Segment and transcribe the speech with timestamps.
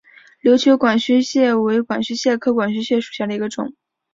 [0.41, 3.71] 琉球管须蟹为管须蟹科管须蟹属下的一个种。